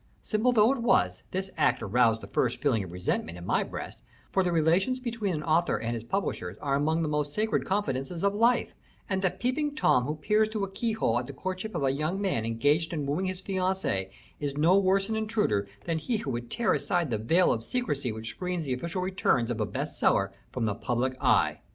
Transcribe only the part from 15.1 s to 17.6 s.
intruder than he who would tear aside the veil